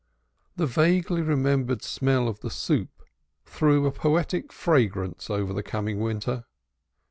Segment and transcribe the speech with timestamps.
[0.55, 3.03] The vaguely remembered smell of the soup
[3.45, 6.45] threw a poetic fragrance over the coming winter.